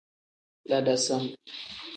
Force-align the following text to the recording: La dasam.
La 0.69 0.79
dasam. 0.87 1.25